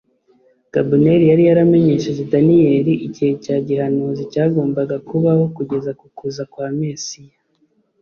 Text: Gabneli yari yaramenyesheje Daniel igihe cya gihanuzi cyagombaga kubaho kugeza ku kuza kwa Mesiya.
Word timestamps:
Gabneli 0.73 1.25
yari 1.31 1.43
yaramenyesheje 1.49 2.21
Daniel 2.33 2.85
igihe 3.07 3.33
cya 3.43 3.55
gihanuzi 3.67 4.23
cyagombaga 4.33 4.95
kubaho 5.09 5.43
kugeza 5.55 5.91
ku 5.99 6.05
kuza 6.17 6.43
kwa 6.51 6.67
Mesiya. 6.79 7.35